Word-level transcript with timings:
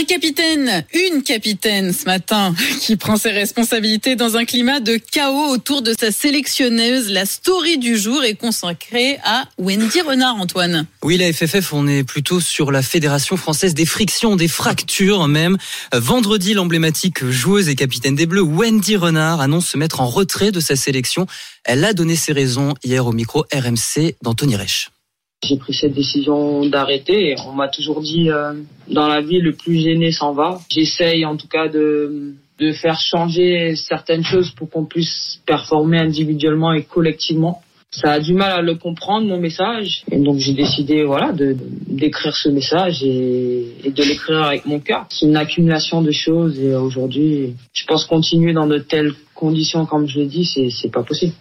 Un 0.00 0.04
capitaine, 0.04 0.86
une 0.94 1.22
capitaine 1.22 1.92
ce 1.92 2.06
matin 2.06 2.54
qui 2.80 2.96
prend 2.96 3.18
ses 3.18 3.32
responsabilités 3.32 4.16
dans 4.16 4.38
un 4.38 4.46
climat 4.46 4.80
de 4.80 4.96
chaos 4.96 5.48
autour 5.48 5.82
de 5.82 5.94
sa 5.98 6.10
sélectionneuse. 6.10 7.10
La 7.10 7.26
story 7.26 7.76
du 7.76 7.98
jour 7.98 8.24
est 8.24 8.34
consacrée 8.34 9.18
à 9.24 9.44
Wendy 9.58 10.00
Renard, 10.00 10.36
Antoine. 10.36 10.86
Oui, 11.02 11.18
la 11.18 11.30
FFF, 11.30 11.74
on 11.74 11.86
est 11.86 12.02
plutôt 12.02 12.40
sur 12.40 12.72
la 12.72 12.80
Fédération 12.80 13.36
française 13.36 13.74
des 13.74 13.84
frictions, 13.84 14.36
des 14.36 14.48
fractures 14.48 15.28
même. 15.28 15.58
Vendredi, 15.92 16.54
l'emblématique 16.54 17.22
joueuse 17.26 17.68
et 17.68 17.74
capitaine 17.74 18.14
des 18.14 18.24
Bleus, 18.24 18.40
Wendy 18.40 18.96
Renard, 18.96 19.42
annonce 19.42 19.66
se 19.66 19.76
mettre 19.76 20.00
en 20.00 20.08
retrait 20.08 20.50
de 20.50 20.60
sa 20.60 20.76
sélection. 20.76 21.26
Elle 21.64 21.84
a 21.84 21.92
donné 21.92 22.16
ses 22.16 22.32
raisons 22.32 22.72
hier 22.82 23.06
au 23.06 23.12
micro 23.12 23.44
RMC 23.52 24.14
d'Anthony 24.22 24.56
Reich. 24.56 24.88
J'ai 25.42 25.56
pris 25.56 25.72
cette 25.72 25.94
décision 25.94 26.66
d'arrêter. 26.66 27.34
On 27.46 27.52
m'a 27.52 27.68
toujours 27.68 28.02
dit, 28.02 28.30
euh, 28.30 28.52
dans 28.88 29.08
la 29.08 29.22
vie, 29.22 29.40
le 29.40 29.52
plus 29.52 29.80
gêné 29.80 30.12
s'en 30.12 30.32
va. 30.32 30.60
J'essaye 30.68 31.24
en 31.24 31.36
tout 31.36 31.48
cas 31.48 31.68
de, 31.68 32.34
de 32.58 32.72
faire 32.72 33.00
changer 33.00 33.74
certaines 33.74 34.22
choses 34.22 34.50
pour 34.50 34.68
qu'on 34.68 34.84
puisse 34.84 35.40
performer 35.46 35.98
individuellement 35.98 36.72
et 36.74 36.82
collectivement. 36.82 37.62
Ça 37.90 38.12
a 38.12 38.20
du 38.20 38.34
mal 38.34 38.52
à 38.52 38.62
le 38.62 38.76
comprendre, 38.76 39.26
mon 39.26 39.40
message. 39.40 40.04
Et 40.12 40.18
donc 40.18 40.36
j'ai 40.36 40.52
décidé 40.52 41.02
voilà, 41.04 41.32
de 41.32 41.56
d'écrire 41.88 42.36
ce 42.36 42.48
message 42.48 43.02
et, 43.02 43.66
et 43.82 43.90
de 43.90 44.02
l'écrire 44.04 44.42
avec 44.42 44.66
mon 44.66 44.78
cœur. 44.78 45.06
C'est 45.08 45.26
une 45.26 45.36
accumulation 45.36 46.02
de 46.02 46.12
choses 46.12 46.60
et 46.60 46.74
aujourd'hui, 46.74 47.54
je 47.72 47.84
pense 47.86 48.04
continuer 48.04 48.52
dans 48.52 48.66
de 48.66 48.78
telles 48.78 49.12
conditions, 49.34 49.86
comme 49.86 50.06
je 50.06 50.20
l'ai 50.20 50.26
dit, 50.26 50.44
c'est 50.44 50.70
c'est 50.70 50.92
pas 50.92 51.02
possible. 51.02 51.32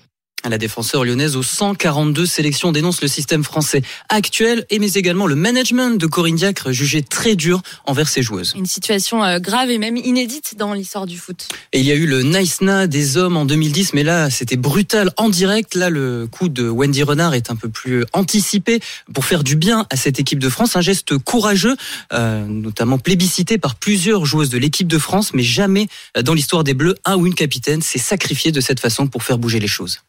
La 0.47 0.57
défenseur 0.57 1.03
lyonnaise 1.03 1.35
aux 1.35 1.43
142 1.43 2.25
sélections 2.25 2.71
dénonce 2.71 3.01
le 3.01 3.09
système 3.09 3.43
français 3.43 3.81
actuel 4.07 4.65
et 4.69 4.79
mais 4.79 4.93
également 4.93 5.27
le 5.27 5.35
management 5.35 5.97
de 5.97 6.07
Corinne 6.07 6.37
Diacre 6.37 6.71
jugé 6.71 7.01
très 7.01 7.35
dur 7.35 7.61
envers 7.85 8.07
ses 8.07 8.23
joueuses. 8.23 8.53
Une 8.55 8.65
situation 8.65 9.21
euh, 9.21 9.39
grave 9.39 9.69
et 9.69 9.77
même 9.77 9.97
inédite 9.97 10.55
dans 10.57 10.73
l'histoire 10.73 11.05
du 11.07 11.17
foot. 11.17 11.49
Et 11.73 11.79
il 11.81 11.85
y 11.85 11.91
a 11.91 11.95
eu 11.95 12.05
le 12.05 12.23
Nice 12.23 12.61
Na 12.61 12.87
des 12.87 13.17
hommes 13.17 13.35
en 13.35 13.43
2010, 13.43 13.93
mais 13.93 14.03
là 14.03 14.29
c'était 14.29 14.55
brutal 14.55 15.11
en 15.17 15.27
direct. 15.27 15.75
Là 15.75 15.89
le 15.89 16.25
coup 16.31 16.47
de 16.47 16.69
Wendy 16.69 17.03
Renard 17.03 17.33
est 17.33 17.51
un 17.51 17.57
peu 17.57 17.67
plus 17.67 18.05
anticipé 18.13 18.79
pour 19.13 19.25
faire 19.25 19.43
du 19.43 19.57
bien 19.57 19.85
à 19.89 19.97
cette 19.97 20.21
équipe 20.21 20.39
de 20.39 20.49
France. 20.49 20.77
Un 20.77 20.81
geste 20.81 21.17
courageux, 21.17 21.75
euh, 22.13 22.45
notamment 22.45 22.97
plébiscité 22.97 23.57
par 23.57 23.75
plusieurs 23.75 24.25
joueuses 24.25 24.49
de 24.49 24.57
l'équipe 24.57 24.87
de 24.87 24.99
France, 24.99 25.33
mais 25.33 25.43
jamais 25.43 25.89
dans 26.23 26.33
l'histoire 26.33 26.63
des 26.63 26.73
Bleus 26.73 26.95
un 27.03 27.17
ou 27.17 27.27
une 27.27 27.35
capitaine 27.35 27.81
s'est 27.81 27.99
sacrifié 27.99 28.53
de 28.53 28.61
cette 28.61 28.79
façon 28.79 29.07
pour 29.07 29.23
faire 29.23 29.37
bouger 29.37 29.59
les 29.59 29.67
choses. 29.67 29.99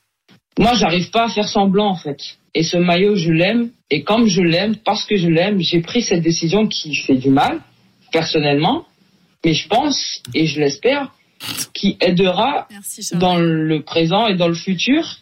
Moi, 0.61 0.75
j'arrive 0.75 1.11
pas 1.11 1.25
à 1.25 1.29
faire 1.31 1.49
semblant, 1.49 1.89
en 1.89 1.97
fait. 1.97 2.21
Et 2.55 2.63
ce 2.63 2.77
maillot, 2.77 3.17
je 3.17 3.33
l'aime. 3.33 3.71
Et 3.89 4.03
comme 4.03 4.27
je 4.27 4.43
l'aime, 4.43 4.77
parce 4.77 5.07
que 5.07 5.17
je 5.17 5.27
l'aime, 5.27 5.59
j'ai 5.59 5.81
pris 5.81 6.03
cette 6.03 6.21
décision 6.21 6.67
qui 6.67 6.95
fait 6.95 7.17
du 7.17 7.31
mal, 7.31 7.63
personnellement. 8.13 8.85
Mais 9.43 9.55
je 9.55 9.67
pense, 9.69 10.23
et 10.35 10.45
je 10.45 10.61
l'espère, 10.61 11.15
qui 11.73 11.97
aidera 12.01 12.69
Merci, 12.71 13.17
dans 13.17 13.39
le 13.39 13.81
présent 13.83 14.27
et 14.27 14.37
dans 14.37 14.49
le 14.49 14.55
futur 14.55 15.21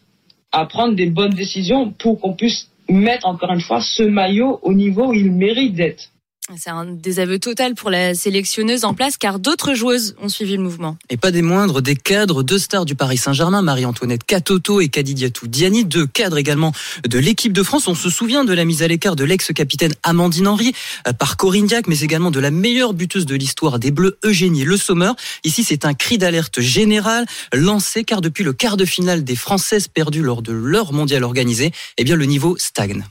à 0.50 0.66
prendre 0.66 0.96
des 0.96 1.06
bonnes 1.06 1.34
décisions 1.34 1.92
pour 1.92 2.20
qu'on 2.20 2.34
puisse 2.34 2.68
mettre 2.88 3.26
encore 3.26 3.52
une 3.52 3.60
fois 3.60 3.80
ce 3.80 4.02
maillot 4.02 4.58
au 4.62 4.72
niveau 4.72 5.10
où 5.10 5.14
il 5.14 5.30
mérite 5.30 5.74
d'être. 5.74 6.10
C'est 6.56 6.70
un 6.70 6.86
désaveu 6.86 7.38
total 7.38 7.74
pour 7.74 7.90
la 7.90 8.14
sélectionneuse 8.14 8.86
en 8.86 8.94
place 8.94 9.18
car 9.18 9.38
d'autres 9.38 9.74
joueuses 9.74 10.16
ont 10.22 10.30
suivi 10.30 10.56
le 10.56 10.62
mouvement. 10.62 10.96
Et 11.10 11.18
pas 11.18 11.30
des 11.30 11.42
moindres, 11.42 11.82
des 11.82 11.94
cadres, 11.94 12.42
deux 12.42 12.58
stars 12.58 12.86
du 12.86 12.94
Paris 12.94 13.18
Saint-Germain, 13.18 13.60
Marie-Antoinette 13.60 14.24
Katoto 14.24 14.80
et 14.80 14.88
Kadidiatou 14.88 15.46
Diani, 15.46 15.84
deux 15.84 16.06
cadres 16.06 16.38
également 16.38 16.72
de 17.06 17.18
l'équipe 17.18 17.52
de 17.52 17.62
France. 17.62 17.86
On 17.86 17.94
se 17.94 18.08
souvient 18.08 18.46
de 18.46 18.54
la 18.54 18.64
mise 18.64 18.82
à 18.82 18.88
l'écart 18.88 19.14
de 19.14 19.24
l'ex-capitaine 19.24 19.92
Amandine 20.02 20.48
Henry 20.48 20.72
euh, 21.06 21.12
par 21.12 21.36
Corinne 21.36 21.66
Diac, 21.66 21.86
mais 21.86 22.00
également 22.00 22.30
de 22.30 22.40
la 22.40 22.50
meilleure 22.50 22.94
buteuse 22.94 23.26
de 23.26 23.34
l'histoire 23.34 23.78
des 23.78 23.90
Bleus, 23.90 24.18
Eugénie 24.24 24.64
Le 24.64 24.78
Sommer. 24.78 25.12
Ici, 25.44 25.64
c'est 25.64 25.84
un 25.84 25.92
cri 25.92 26.16
d'alerte 26.16 26.62
général 26.62 27.26
lancé 27.52 28.04
car 28.04 28.22
depuis 28.22 28.42
le 28.42 28.54
quart 28.54 28.78
de 28.78 28.86
finale 28.86 29.22
des 29.22 29.36
Françaises 29.36 29.88
perdues 29.88 30.22
lors 30.22 30.40
de 30.40 30.52
leur 30.52 30.94
mondial 30.94 31.24
organisé, 31.24 31.72
eh 31.98 32.04
bien, 32.04 32.16
le 32.16 32.24
niveau 32.24 32.56
stagne. 32.56 33.04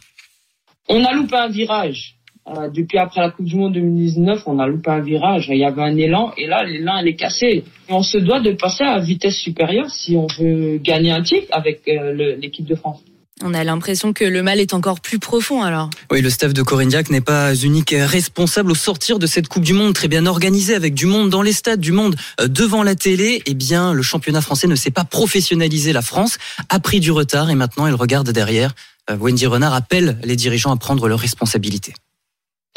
On 0.90 1.06
a 1.06 1.14
loupé 1.14 1.36
un 1.36 1.50
virage. 1.50 2.17
Euh, 2.50 2.70
depuis 2.70 2.98
après 2.98 3.20
la 3.20 3.30
Coupe 3.30 3.46
du 3.46 3.56
Monde 3.56 3.74
2019, 3.74 4.44
on 4.46 4.60
a 4.60 4.68
loupé 4.68 4.90
un 4.90 5.02
virage. 5.02 5.48
Il 5.50 5.58
y 5.58 5.66
avait 5.66 5.82
un 5.82 5.98
élan 5.98 6.32
et 6.38 6.48
là, 6.48 6.64
l'élan, 6.64 6.98
elle 7.00 7.10
est 7.10 7.16
cassé. 7.16 7.66
On 7.90 8.04
se 8.04 8.18
doit 8.18 8.40
de 8.40 8.52
passer 8.54 8.84
à 8.84 9.00
vitesse 9.00 9.36
supérieure 9.36 9.90
si 9.90 10.16
on 10.16 10.28
veut 10.40 10.78
gagner 10.78 11.12
un 11.12 11.22
titre 11.22 11.48
avec 11.52 11.82
euh, 11.90 12.36
l'équipe 12.40 12.66
de 12.66 12.76
France. 12.76 13.02
On 13.44 13.54
a 13.54 13.64
l'impression 13.64 14.14
que 14.14 14.24
le 14.24 14.42
mal 14.42 14.60
est 14.60 14.74
encore 14.74 15.00
plus 15.00 15.20
profond 15.20 15.62
alors. 15.62 15.90
Oui, 16.10 16.22
le 16.22 16.30
staff 16.30 16.54
de 16.54 16.64
Corinne 16.64 16.90
Diac 16.90 17.10
n'est 17.12 17.22
pas 17.22 17.54
unique 17.54 17.94
et 17.94 18.04
responsable 18.04 18.72
au 18.72 18.76
sortir 18.76 19.20
de 19.20 19.28
cette 19.28 19.48
Coupe 19.48 19.64
du 19.64 19.74
Monde 19.74 19.94
très 19.94 20.08
bien 20.08 20.26
organisée 20.26 20.74
avec 20.74 20.96
du 20.96 21.06
monde 21.06 21.30
dans 21.30 21.44
les 21.44 21.52
stades, 21.52 21.82
du 21.82 21.92
monde 21.92 22.16
euh, 22.40 22.48
devant 22.48 22.82
la 22.82 22.96
télé. 22.96 23.44
Eh 23.46 23.54
bien, 23.56 23.94
le 23.94 24.02
championnat 24.02 24.42
français 24.42 24.68
ne 24.68 24.76
s'est 24.76 24.90
pas 24.90 25.04
professionnalisé. 25.04 25.92
La 25.92 26.02
France 26.02 26.38
a 26.70 26.80
pris 26.80 27.02
du 27.02 27.12
retard 27.12 27.50
et 27.50 27.56
maintenant 27.56 27.88
elle 27.88 27.96
regarde 27.96 28.30
derrière. 28.30 28.74
Wendy 29.10 29.46
Renard 29.46 29.74
appelle 29.74 30.18
les 30.24 30.36
dirigeants 30.36 30.72
à 30.72 30.76
prendre 30.76 31.08
leurs 31.08 31.20
responsabilités. 31.20 31.94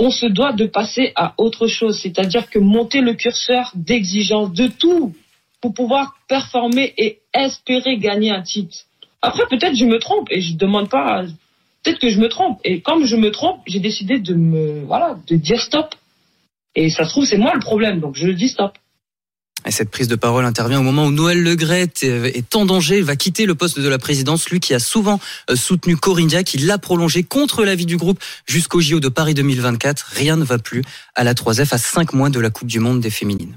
On 0.02 0.10
se 0.10 0.24
doit 0.24 0.54
de 0.54 0.64
passer 0.64 1.12
à 1.14 1.34
autre 1.36 1.66
chose, 1.66 2.00
c'est-à-dire 2.00 2.48
que 2.48 2.58
monter 2.58 3.02
le 3.02 3.12
curseur 3.12 3.70
d'exigence 3.74 4.50
de 4.54 4.66
tout 4.66 5.14
pour 5.60 5.74
pouvoir 5.74 6.14
performer 6.26 6.94
et 6.96 7.18
espérer 7.34 7.98
gagner 7.98 8.30
un 8.30 8.40
titre. 8.40 8.78
Après, 9.20 9.44
peut-être 9.50 9.74
je 9.74 9.84
me 9.84 9.98
trompe 9.98 10.28
et 10.30 10.40
je 10.40 10.56
demande 10.56 10.88
pas. 10.88 11.24
Peut-être 11.82 11.98
que 11.98 12.08
je 12.08 12.18
me 12.18 12.30
trompe. 12.30 12.58
Et 12.64 12.80
comme 12.80 13.04
je 13.04 13.14
me 13.14 13.30
trompe, 13.30 13.60
j'ai 13.66 13.78
décidé 13.78 14.18
de 14.18 14.32
me, 14.32 14.80
voilà, 14.86 15.18
de 15.26 15.36
dire 15.36 15.60
stop. 15.60 15.94
Et 16.74 16.88
ça 16.88 17.04
se 17.04 17.10
trouve, 17.10 17.26
c'est 17.26 17.36
moi 17.36 17.52
le 17.52 17.60
problème, 17.60 18.00
donc 18.00 18.16
je 18.16 18.28
dis 18.28 18.48
stop. 18.48 18.78
Et 19.66 19.70
cette 19.70 19.90
prise 19.90 20.08
de 20.08 20.16
parole 20.16 20.44
intervient 20.44 20.80
au 20.80 20.82
moment 20.82 21.06
où 21.06 21.10
Noël 21.10 21.42
Legrette 21.42 22.02
est 22.02 22.56
en 22.56 22.64
danger, 22.64 23.02
va 23.02 23.16
quitter 23.16 23.44
le 23.46 23.54
poste 23.54 23.78
de 23.78 23.88
la 23.88 23.98
présidence, 23.98 24.48
lui 24.48 24.58
qui 24.58 24.72
a 24.74 24.78
souvent 24.78 25.20
euh, 25.50 25.56
soutenu 25.56 25.96
Corinne 25.96 26.28
Diac, 26.28 26.54
il 26.54 26.66
l'a 26.66 26.78
prolongé 26.78 27.22
contre 27.22 27.64
l'avis 27.64 27.86
du 27.86 27.96
groupe 27.96 28.20
jusqu'au 28.46 28.80
JO 28.80 29.00
de 29.00 29.08
Paris 29.08 29.34
2024. 29.34 30.12
Rien 30.12 30.36
ne 30.36 30.44
va 30.44 30.58
plus 30.58 30.82
à 31.14 31.24
la 31.24 31.34
3F 31.34 31.74
à 31.74 31.78
cinq 31.78 32.14
mois 32.14 32.30
de 32.30 32.40
la 32.40 32.50
Coupe 32.50 32.68
du 32.68 32.80
Monde 32.80 33.00
des 33.00 33.10
féminines. 33.10 33.56